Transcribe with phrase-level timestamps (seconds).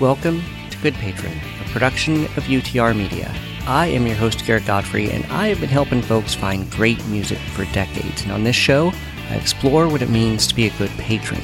[0.00, 1.32] Welcome to Good Patron,
[1.64, 3.34] a production of UTR Media.
[3.66, 7.38] I am your host, Garrett Godfrey, and I have been helping folks find great music
[7.38, 8.22] for decades.
[8.22, 8.92] And on this show,
[9.30, 11.40] I explore what it means to be a good patron,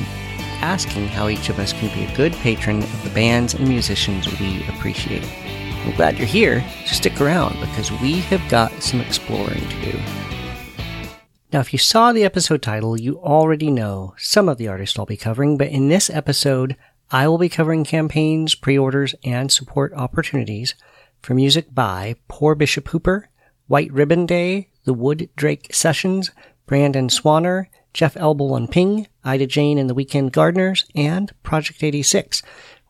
[0.60, 4.28] asking how each of us can be a good patron of the bands and musicians
[4.38, 5.24] we appreciate.
[5.86, 9.98] I'm glad you're here, so stick around because we have got some exploring to do.
[11.54, 15.06] Now, if you saw the episode title, you already know some of the artists I'll
[15.06, 16.76] be covering, but in this episode,
[17.14, 20.74] I will be covering campaigns, pre-orders, and support opportunities
[21.20, 23.28] for music by Poor Bishop Hooper,
[23.66, 26.30] White Ribbon Day, The Wood Drake Sessions,
[26.64, 32.42] Brandon Swanner, Jeff Elbel and Ping, Ida Jane and the Weekend Gardeners, and Project 86,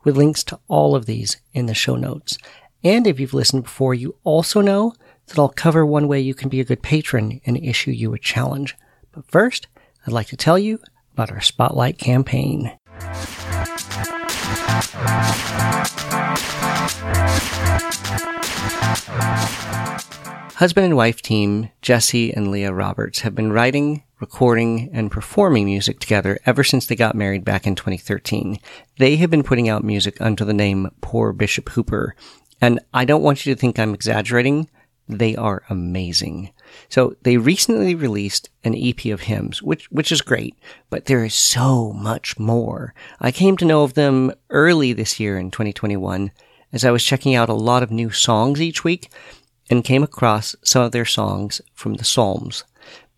[0.05, 2.37] with links to all of these in the show notes.
[2.81, 4.93] And if you've listened before, you also know
[5.27, 8.19] that I'll cover one way you can be a good patron and issue you a
[8.19, 8.77] challenge.
[9.11, 9.67] But first,
[10.07, 10.79] I'd like to tell you
[11.11, 12.71] about our Spotlight campaign.
[20.55, 25.99] Husband and wife team Jesse and Leah Roberts have been writing, recording, and performing music
[25.99, 28.59] together ever since they got married back in 2013.
[28.97, 32.15] They have been putting out music under the name Poor Bishop Hooper.
[32.61, 34.69] And I don't want you to think I'm exaggerating.
[35.09, 36.51] They are amazing.
[36.89, 40.55] So they recently released an EP of hymns, which, which is great,
[40.89, 42.93] but there is so much more.
[43.19, 46.31] I came to know of them early this year in 2021
[46.71, 49.11] as I was checking out a lot of new songs each week
[49.69, 52.63] and came across some of their songs from the Psalms.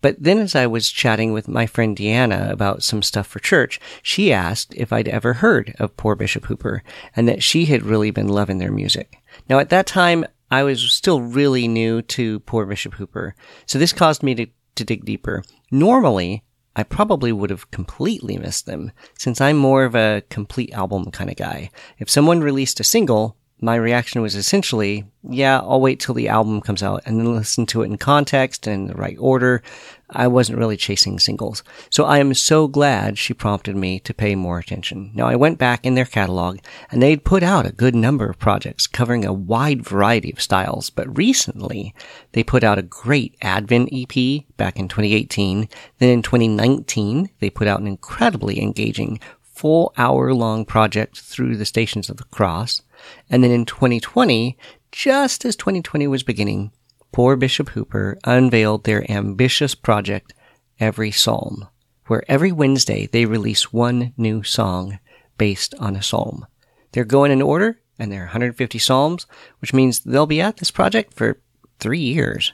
[0.02, 3.80] But then as I was chatting with my friend Deanna about some stuff for church,
[4.02, 6.82] she asked if I'd ever heard of Poor Bishop Hooper
[7.16, 9.18] and that she had really been loving their music.
[9.48, 13.34] Now at that time, I was still really new to Poor Bishop Hooper,
[13.66, 15.42] so this caused me to, to dig deeper.
[15.70, 16.44] Normally,
[16.76, 21.30] I probably would have completely missed them, since I'm more of a complete album kind
[21.30, 21.70] of guy.
[21.98, 26.60] If someone released a single, my reaction was essentially, yeah, I'll wait till the album
[26.60, 29.62] comes out and then listen to it in context and in the right order.
[30.10, 31.64] I wasn't really chasing singles.
[31.90, 35.10] So I am so glad she prompted me to pay more attention.
[35.14, 36.58] Now I went back in their catalog
[36.90, 40.90] and they'd put out a good number of projects covering a wide variety of styles,
[40.90, 41.94] but recently
[42.32, 45.68] they put out a great Advent EP back in 2018.
[45.98, 49.18] Then in 2019, they put out an incredibly engaging
[49.56, 52.82] full hour long project through the stations of the cross.
[53.28, 54.56] And then in 2020,
[54.92, 56.72] just as 2020 was beginning,
[57.12, 60.34] poor Bishop Hooper unveiled their ambitious project,
[60.78, 61.68] Every Psalm,
[62.06, 64.98] where every Wednesday they release one new song
[65.38, 66.46] based on a psalm.
[66.92, 69.26] They're going in order, and there are 150 psalms,
[69.60, 71.40] which means they'll be at this project for
[71.78, 72.52] three years.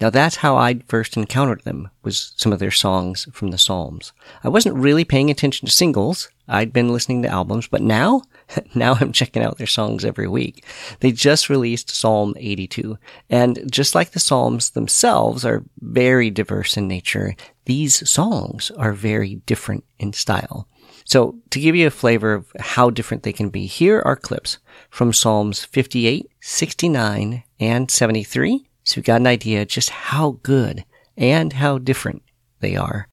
[0.00, 4.12] Now that's how I first encountered them was some of their songs from the Psalms.
[4.44, 6.28] I wasn't really paying attention to singles.
[6.46, 8.22] I'd been listening to albums, but now,
[8.74, 10.64] now I'm checking out their songs every week.
[11.00, 12.96] They just released Psalm 82.
[13.28, 19.36] And just like the Psalms themselves are very diverse in nature, these songs are very
[19.46, 20.68] different in style.
[21.04, 24.58] So to give you a flavor of how different they can be, here are clips
[24.90, 30.82] from Psalms 58, 69, and 73 so we got an idea just how good
[31.14, 32.22] and how different
[32.60, 33.06] they are.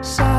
[0.00, 0.37] Save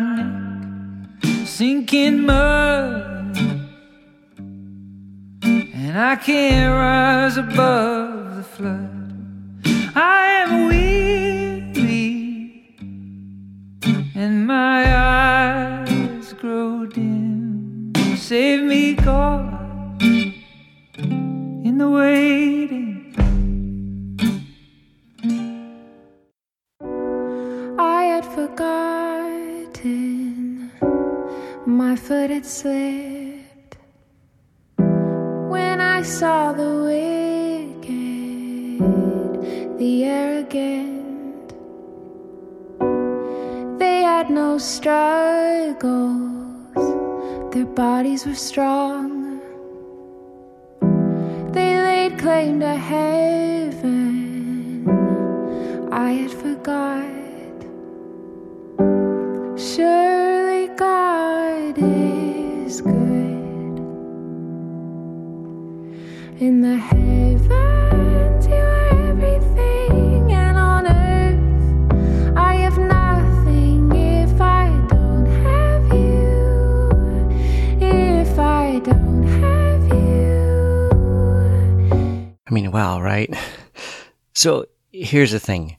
[0.00, 3.36] neck, sinking mud.
[5.42, 8.90] And I can't rise above the flood.
[9.94, 12.06] I am weary,
[14.14, 17.92] and my eyes grow dim.
[18.16, 20.02] Save me, God,
[21.66, 22.31] in the waiting.
[32.42, 33.76] Had slipped
[35.48, 37.92] when I saw the wicked
[39.78, 41.54] the arrogant.
[43.78, 45.84] They had no struggles,
[47.54, 49.40] their bodies were strong.
[51.52, 54.02] They laid claim to heaven.
[55.92, 57.11] I had forgot.
[62.72, 62.92] Is good.
[66.40, 75.26] In the heavens, you are everything, and on earth, I have nothing if I don't
[75.44, 77.28] have you.
[77.78, 80.88] If I don't have you.
[82.46, 83.34] I mean, wow, right?
[84.32, 85.76] So here's the thing.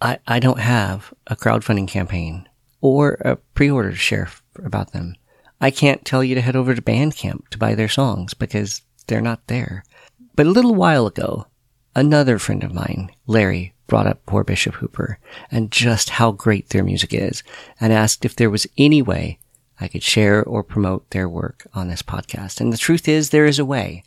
[0.00, 2.48] I, I don't have a crowdfunding campaign
[2.80, 4.28] or a pre-order to share
[4.64, 5.16] about them.
[5.62, 9.20] I can't tell you to head over to Bandcamp to buy their songs because they're
[9.20, 9.84] not there.
[10.34, 11.46] But a little while ago,
[11.94, 15.20] another friend of mine, Larry, brought up Poor Bishop Hooper
[15.52, 17.44] and just how great their music is
[17.80, 19.38] and asked if there was any way
[19.80, 22.60] I could share or promote their work on this podcast.
[22.60, 24.02] And the truth is there is a way.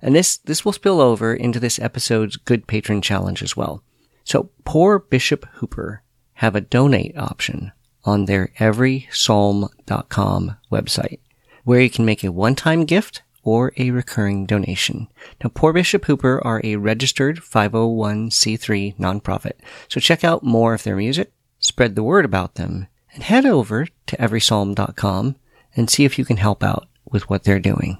[0.00, 3.82] And this, this will spill over into this episode's Good Patron Challenge as well.
[4.24, 6.02] So Poor Bishop Hooper
[6.34, 7.72] have a donate option
[8.04, 11.18] on their everypsalm.com website
[11.64, 15.08] where you can make a one-time gift or a recurring donation.
[15.42, 19.54] Now, Poor Bishop Hooper are a registered 501c3 nonprofit,
[19.88, 23.86] so check out more of their music, spread the word about them, and head over
[24.06, 25.36] to everypsalm.com
[25.76, 27.98] and see if you can help out with what they're doing.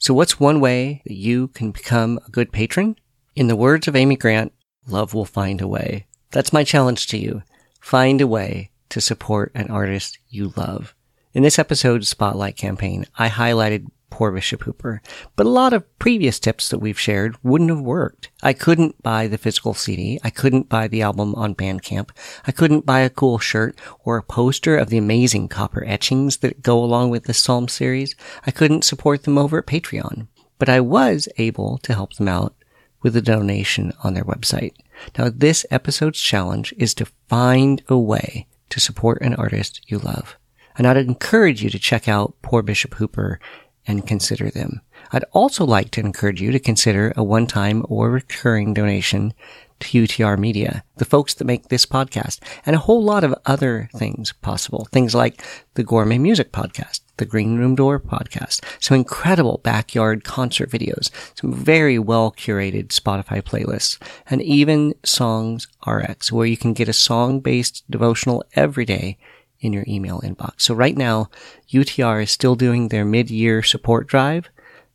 [0.00, 2.96] So what's one way that you can become a good patron?
[3.36, 4.54] In the words of Amy Grant,
[4.88, 6.06] love will find a way.
[6.30, 7.42] That's my challenge to you.
[7.82, 10.94] Find a way to support an artist you love.
[11.34, 15.00] In this episode's Spotlight campaign, I highlighted Poor Bishop Hooper,
[15.36, 18.30] but a lot of previous tips that we've shared wouldn't have worked.
[18.42, 20.18] I couldn't buy the physical CD.
[20.22, 22.10] I couldn't buy the album on Bandcamp.
[22.46, 26.62] I couldn't buy a cool shirt or a poster of the amazing copper etchings that
[26.62, 28.14] go along with the Psalm series.
[28.46, 30.26] I couldn't support them over at Patreon,
[30.58, 32.54] but I was able to help them out
[33.02, 34.74] with a donation on their website.
[35.16, 40.36] Now, this episode's challenge is to find a way to support an artist you love.
[40.76, 43.40] And I'd encourage you to check out Poor Bishop Hooper
[43.86, 44.80] and consider them.
[45.12, 49.34] I'd also like to encourage you to consider a one-time or recurring donation
[49.80, 53.88] to UTR Media, the folks that make this podcast, and a whole lot of other
[53.94, 54.86] things possible.
[54.92, 55.42] Things like
[55.74, 61.52] the Gourmet Music Podcast, the Green Room Door Podcast, some incredible backyard concert videos, some
[61.52, 63.98] very well curated Spotify playlists,
[64.28, 69.18] and even Songs RX, where you can get a song-based devotional every day
[69.60, 70.62] in your email inbox.
[70.62, 71.30] So right now,
[71.70, 74.48] UTR is still doing their mid-year support drive.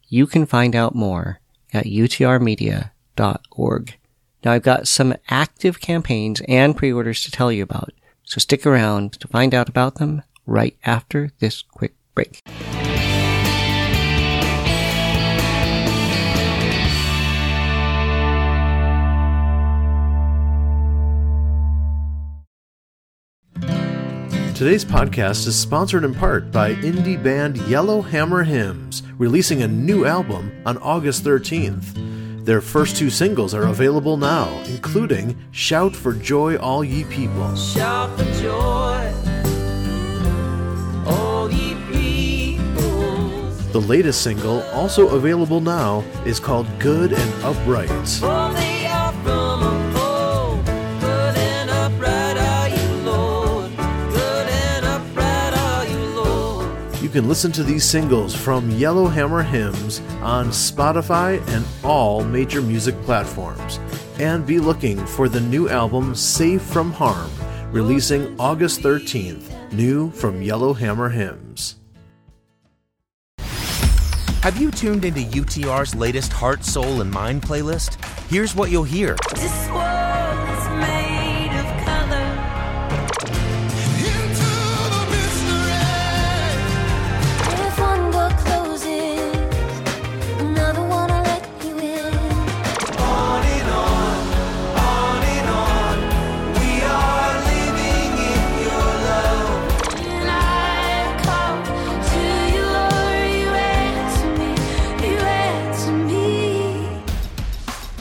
[0.08, 1.40] You can find out more
[1.74, 3.98] at utrmedia.org.
[4.44, 7.92] Now I've got some active campaigns and pre-orders to tell you about,
[8.24, 12.42] so stick around to find out about them right after this quick break.
[24.56, 30.50] Today's podcast is sponsored in part by indie band Yellowhammer Hymns, releasing a new album
[30.66, 32.46] on August 13th.
[32.46, 37.54] Their first two singles are available now, including Shout for Joy All Ye People.
[37.58, 39.12] Shout for joy,
[41.06, 43.72] all ye peoples.
[43.74, 47.90] The latest single, also available now, is called Good and Upright.
[48.24, 48.45] Oh,
[57.16, 63.80] can listen to these singles from Yellowhammer Hymns on Spotify and all major music platforms.
[64.20, 67.32] And be looking for the new album Safe from Harm,
[67.72, 71.78] releasing August 13th, new from Yellowhammer Hymns.
[73.40, 77.96] Have you tuned into UTR's latest Heart, Soul, and Mind playlist?
[78.30, 79.16] Here's what you'll hear.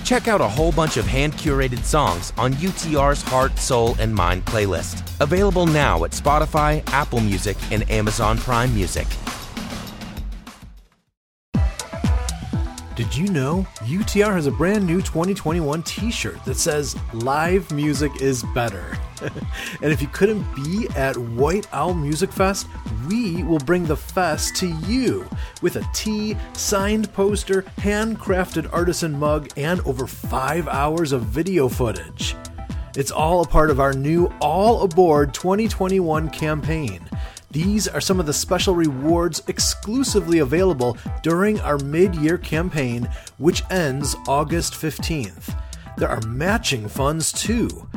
[0.05, 4.45] Check out a whole bunch of hand curated songs on UTR's Heart, Soul, and Mind
[4.45, 5.03] playlist.
[5.21, 9.07] Available now at Spotify, Apple Music, and Amazon Prime Music.
[13.05, 18.23] Did you know UTR has a brand new 2021 t shirt that says Live Music
[18.23, 18.97] is Better?
[19.21, 22.67] and if you couldn't be at White Owl Music Fest,
[23.07, 25.29] we will bring the fest to you
[25.61, 32.35] with a signed poster, handcrafted artisan mug, and over five hours of video footage.
[32.97, 37.07] It's all a part of our new All Aboard 2021 campaign.
[37.55, 43.09] These are some of the special rewards exclusively available during our mid year campaign,
[43.39, 45.57] which ends August 15th.
[45.97, 47.89] There are matching funds too.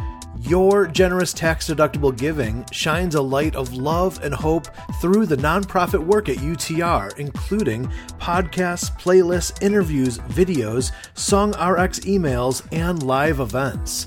[0.41, 4.67] Your generous tax deductible giving shines a light of love and hope
[5.01, 7.87] through the nonprofit work at UTR, including
[8.19, 14.05] podcasts, playlists, interviews, videos, Song RX emails, and live events.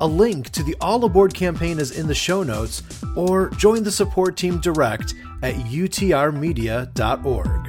[0.00, 2.82] A link to the All Aboard campaign is in the show notes,
[3.14, 7.68] or join the support team direct at utrmedia.org.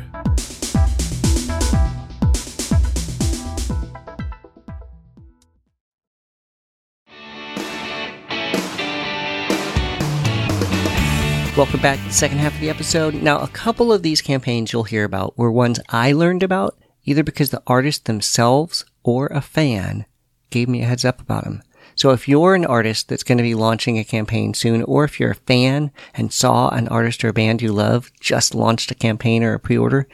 [11.56, 13.14] Welcome back to the second half of the episode.
[13.14, 17.22] Now, a couple of these campaigns you'll hear about were ones I learned about either
[17.22, 20.06] because the artists themselves or a fan
[20.50, 21.62] gave me a heads up about them.
[21.96, 25.20] So if you're an artist that's going to be launching a campaign soon, or if
[25.20, 29.44] you're a fan and saw an artist or band you love just launched a campaign
[29.44, 30.08] or a pre-order,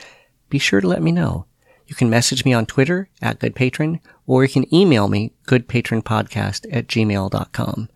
[0.50, 1.46] be sure to let me know.
[1.88, 6.88] You can message me on Twitter at goodpatron, or you can email me goodpatronpodcast at
[6.88, 7.90] gmail.com.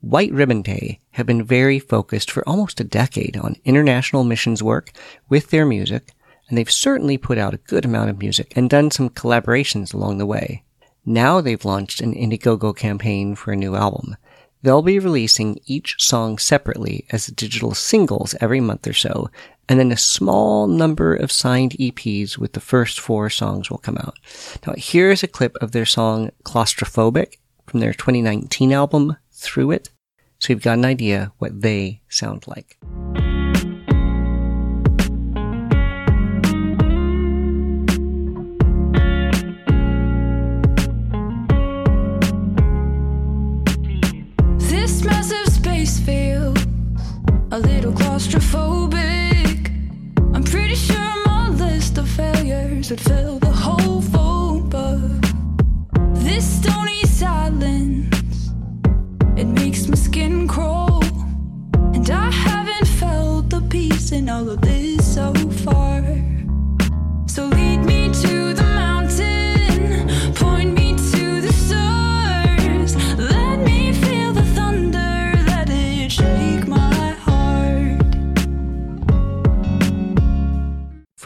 [0.00, 4.92] White Ribbon Day have been very focused for almost a decade on international missions work
[5.28, 6.12] with their music,
[6.48, 10.18] and they've certainly put out a good amount of music and done some collaborations along
[10.18, 10.64] the way.
[11.04, 14.16] Now they've launched an Indiegogo campaign for a new album.
[14.62, 19.30] They'll be releasing each song separately as digital singles every month or so,
[19.68, 23.96] and then a small number of signed EPs with the first four songs will come
[23.96, 24.18] out.
[24.66, 29.90] Now here's a clip of their song Claustrophobic from their 2019 album Through It,
[30.38, 32.78] so you've got an idea what they sound like.
[48.30, 49.70] Claustrophobic.
[50.34, 53.49] I'm pretty sure my list of failures would fill the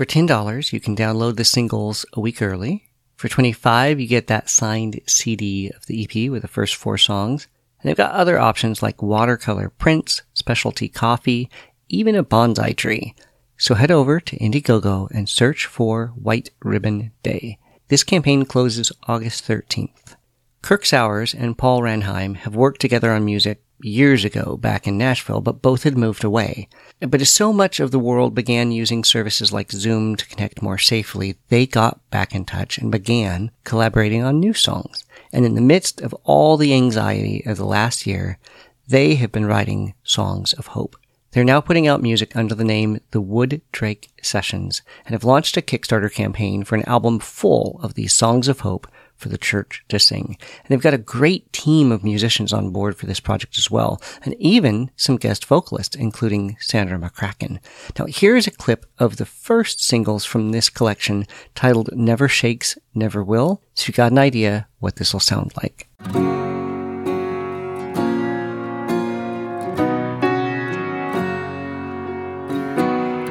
[0.05, 2.91] For $10, you can download the singles a week early.
[3.17, 7.49] For 25 you get that signed CD of the EP with the first four songs.
[7.81, 11.49] And they've got other options like watercolor prints, specialty coffee,
[11.89, 13.15] even a bonsai tree.
[13.57, 17.57] So head over to Indiegogo and search for White Ribbon Day.
[17.89, 20.17] This campaign closes August 13th.
[20.61, 25.41] Kirk Sowers and Paul Ranheim have worked together on music years ago back in Nashville,
[25.41, 26.69] but both had moved away.
[27.01, 30.79] But as so much of the world began using services like Zoom to connect more
[30.79, 35.05] safely, they got back in touch and began collaborating on new songs.
[35.33, 38.39] And in the midst of all the anxiety of the last year,
[38.87, 40.97] they have been writing songs of hope.
[41.33, 45.57] They're now putting out music under the name The Wood Drake Sessions and have launched
[45.57, 48.87] a Kickstarter campaign for an album full of these songs of hope
[49.25, 50.37] for the church to sing.
[50.39, 54.03] And they've got a great team of musicians on board for this project as well,
[54.23, 57.59] and even some guest vocalists, including Sandra McCracken.
[57.99, 63.25] Now, here's a clip of the first singles from this collection titled Never Shakes, Never
[63.25, 65.89] Will, so you got an idea what this will sound like.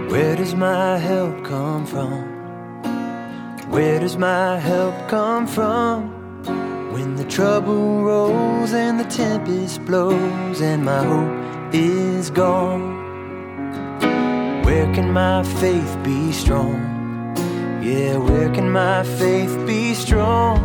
[0.10, 2.33] Where does my help come from?
[3.74, 6.12] Where does my help come from?
[6.94, 12.84] When the trouble rolls and the tempest blows and my hope is gone.
[14.64, 16.76] Where can my faith be strong?
[17.82, 20.60] Yeah, where can my faith be strong?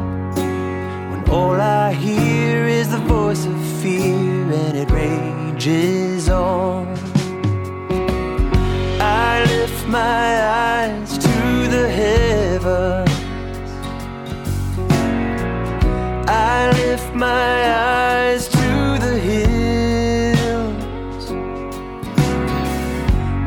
[1.11, 6.89] When all I hear is the voice of fear and it rages on.
[9.01, 12.28] I lift my eyes to the heavens.
[16.29, 19.67] I lift my eyes to the hills.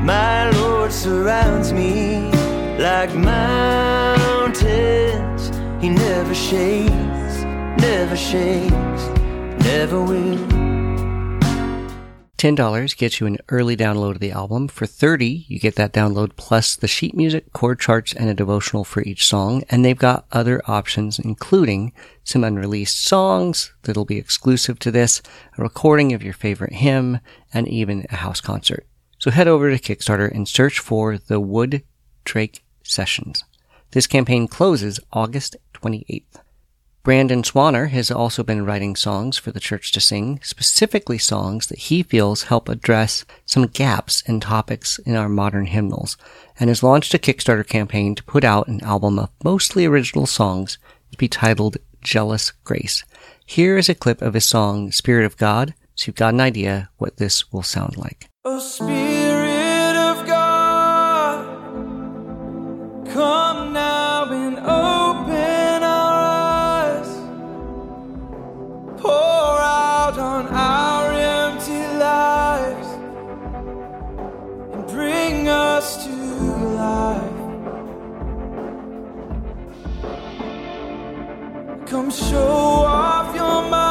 [0.03, 2.31] My Lord surrounds me
[2.79, 4.61] like mountains.
[5.81, 7.43] He never shakes,
[7.77, 9.03] never shakes,
[9.63, 10.50] never will.
[12.41, 14.67] $10 gets you an early download of the album.
[14.67, 18.83] For 30, you get that download plus the sheet music, chord charts, and a devotional
[18.83, 19.63] for each song.
[19.69, 21.93] And they've got other options, including
[22.23, 25.21] some unreleased songs that'll be exclusive to this,
[25.55, 27.19] a recording of your favorite hymn,
[27.53, 28.87] and even a house concert.
[29.19, 31.83] So head over to Kickstarter and search for the Wood
[32.25, 33.43] Drake Sessions.
[33.91, 36.40] This campaign closes August 28th.
[37.03, 41.79] Brandon Swanner has also been writing songs for the church to sing, specifically songs that
[41.79, 46.15] he feels help address some gaps and topics in our modern hymnals,
[46.59, 50.77] and has launched a Kickstarter campaign to put out an album of mostly original songs
[51.11, 53.03] to be titled Jealous Grace.
[53.47, 56.91] Here is a clip of his song Spirit of God, so you've got an idea
[56.97, 58.29] what this will sound like.
[58.45, 58.59] Oh,
[81.91, 83.90] Come show off your mind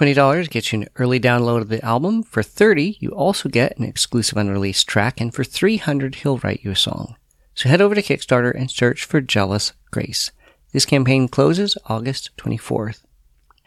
[0.00, 2.22] $20 gets you an early download of the album.
[2.22, 6.70] For 30 you also get an exclusive unreleased track, and for 300 he'll write you
[6.70, 7.16] a song.
[7.54, 10.30] So head over to Kickstarter and search for Jealous Grace.
[10.72, 13.02] This campaign closes August 24th.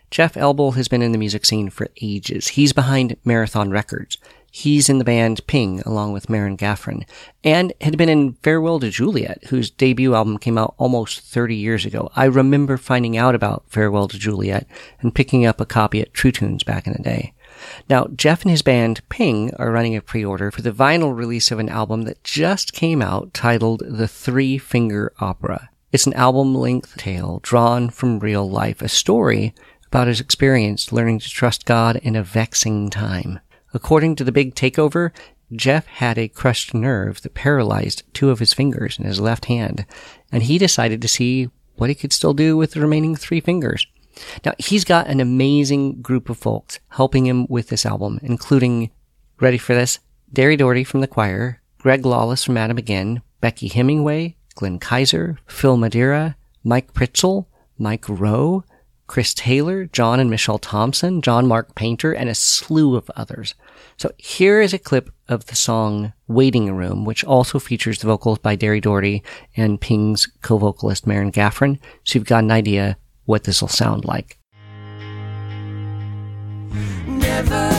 [0.10, 2.48] Jeff Elbel has been in the music scene for ages.
[2.50, 4.18] He's behind Marathon Records.
[4.56, 7.06] He's in the band Ping along with Maren Gaffron
[7.44, 11.88] and had been in Farewell to Juliet, whose debut album came out almost 30 years
[11.88, 12.12] ago.
[12.16, 14.68] I remember finding out about Farewell to Juliet
[15.00, 17.34] and picking up a copy at True Tunes back in the day.
[17.90, 21.58] Now, Jeff and his band Ping are running a pre-order for the vinyl release of
[21.58, 25.72] an album that just came out titled The Three Finger Opera.
[25.92, 29.56] It's an album length tale drawn from real life, a story
[29.88, 33.40] about his experience learning to trust God in a vexing time.
[33.74, 35.12] According to the big takeover,
[35.52, 39.86] Jeff had a crushed nerve that paralyzed two of his fingers in his left hand,
[40.32, 43.88] and he decided to see what he could still do with the remaining three fingers.
[44.46, 48.92] Now, he's got an amazing group of folks helping him with this album, including,
[49.40, 50.00] ready for this,
[50.32, 55.78] Derri Daugherty from the choir, Greg Lawless from Adam Again, Becky Hemingway, Glenn Kaiser, Phil
[55.78, 58.64] Madeira, Mike Pritzl, Mike Roe,
[59.14, 63.54] Chris Taylor, John and Michelle Thompson, John Mark Painter, and a slew of others.
[63.96, 68.40] So here is a clip of the song Waiting Room, which also features the vocals
[68.40, 69.22] by Derri Daugherty
[69.56, 71.78] and Ping's co-vocalist Maren Gaffron.
[72.04, 74.40] So you've got an idea what this will sound like.
[77.06, 77.73] Never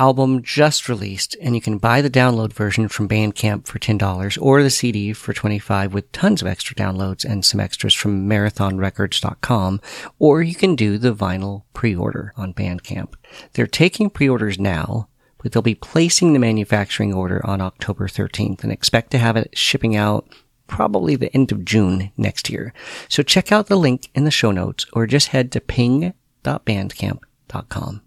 [0.00, 4.62] album just released and you can buy the download version from Bandcamp for $10 or
[4.62, 9.78] the CD for 25 with tons of extra downloads and some extras from marathonrecords.com
[10.18, 13.12] or you can do the vinyl pre-order on Bandcamp.
[13.52, 15.10] They're taking pre-orders now,
[15.42, 19.58] but they'll be placing the manufacturing order on October 13th and expect to have it
[19.58, 20.26] shipping out
[20.66, 22.72] probably the end of June next year.
[23.10, 28.00] So check out the link in the show notes or just head to ping.bandcamp.com.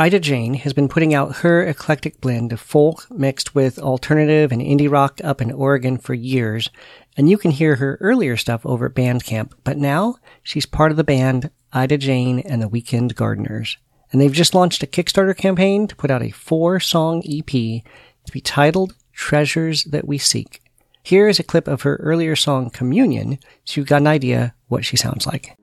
[0.00, 4.62] Ida Jane has been putting out her eclectic blend of folk mixed with alternative and
[4.62, 6.70] indie rock up in Oregon for years,
[7.16, 10.96] and you can hear her earlier stuff over at Bandcamp, but now she's part of
[10.96, 13.76] the band Ida Jane and the Weekend Gardeners.
[14.12, 18.32] And they've just launched a Kickstarter campaign to put out a four song EP to
[18.32, 20.62] be titled Treasures That We Seek.
[21.02, 24.84] Here is a clip of her earlier song Communion, so you've got an idea what
[24.84, 25.57] she sounds like.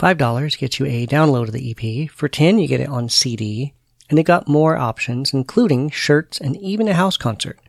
[0.00, 2.10] $5 gets you a download of the EP.
[2.10, 3.74] For 10 you get it on CD.
[4.08, 7.60] And they got more options, including shirts and even a house concert.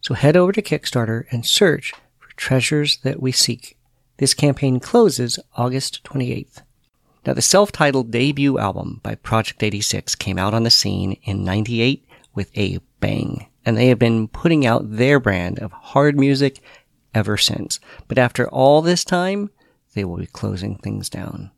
[0.00, 3.76] So head over to Kickstarter and search for Treasures That We Seek.
[4.16, 6.62] This campaign closes August 28th.
[7.26, 12.06] Now, the self-titled debut album by Project 86 came out on the scene in 98
[12.34, 13.46] with a bang.
[13.66, 16.60] And they have been putting out their brand of hard music
[17.14, 17.78] ever since.
[18.08, 19.50] But after all this time,
[19.94, 21.50] they will be closing things down.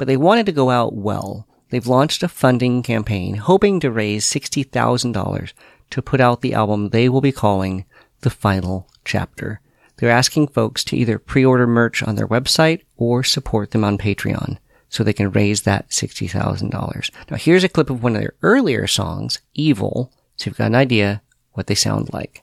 [0.00, 1.46] But they wanted to go out well.
[1.68, 5.52] They've launched a funding campaign hoping to raise $60,000
[5.90, 7.84] to put out the album they will be calling
[8.22, 9.60] The Final Chapter.
[9.98, 14.56] They're asking folks to either pre-order merch on their website or support them on Patreon
[14.88, 17.10] so they can raise that $60,000.
[17.30, 20.76] Now here's a clip of one of their earlier songs, Evil, so you've got an
[20.76, 21.20] idea
[21.52, 22.42] what they sound like.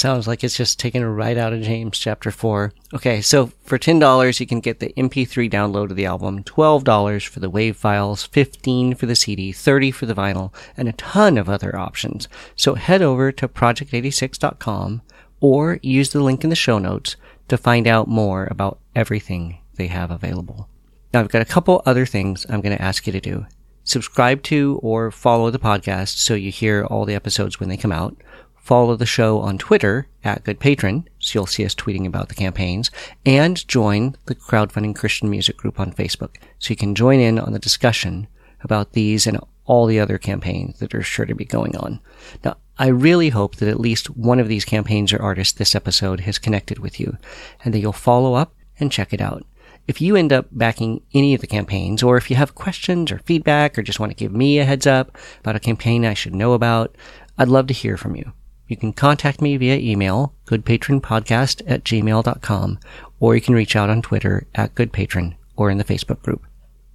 [0.00, 2.72] Sounds like it's just taken right out of James chapter 4.
[2.94, 7.38] Okay, so for $10, you can get the MP3 download of the album, $12 for
[7.38, 11.48] the WAV files, 15 for the CD, 30 for the vinyl, and a ton of
[11.48, 12.26] other options.
[12.56, 15.02] So head over to project86.com
[15.40, 17.16] or use the link in the show notes
[17.48, 20.68] to find out more about everything they have available.
[21.12, 23.46] Now, I've got a couple other things I'm going to ask you to do.
[23.82, 27.92] Subscribe to or follow the podcast so you hear all the episodes when they come
[27.92, 28.16] out.
[28.60, 32.34] Follow the show on Twitter at Good Patron, so you'll see us tweeting about the
[32.34, 32.90] campaigns,
[33.26, 37.52] and join the Crowdfunding Christian Music Group on Facebook, so you can join in on
[37.52, 38.28] the discussion
[38.62, 42.00] about these and all the other campaigns that are sure to be going on.
[42.44, 46.20] Now, I really hope that at least one of these campaigns or artists this episode
[46.20, 47.16] has connected with you,
[47.64, 49.44] and that you'll follow up and check it out.
[49.88, 53.18] If you end up backing any of the campaigns, or if you have questions or
[53.18, 56.34] feedback, or just want to give me a heads up about a campaign I should
[56.34, 56.94] know about,
[57.38, 58.32] I'd love to hear from you.
[58.70, 62.78] You can contact me via email, goodpatronpodcast at gmail.com,
[63.18, 66.46] or you can reach out on Twitter at goodpatron or in the Facebook group.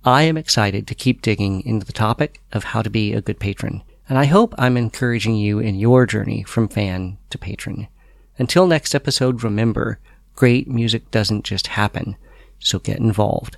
[0.05, 3.41] I am excited to keep digging into the topic of how to be a good
[3.41, 7.89] patron, and I hope I'm encouraging you in your journey from fan to patron.
[8.37, 9.99] Until next episode, remember,
[10.33, 12.15] great music doesn't just happen,
[12.57, 13.57] so get involved.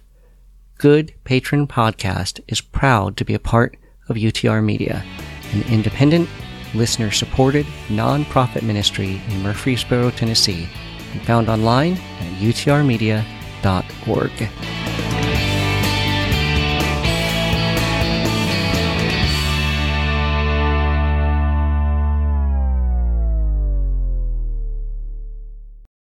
[0.79, 3.77] Good Patron Podcast is proud to be a part
[4.09, 5.05] of UTR Media,
[5.51, 6.27] an independent,
[6.73, 10.67] listener supported, nonprofit ministry in Murfreesboro, Tennessee,
[11.13, 13.23] and found online at utrmedia.org.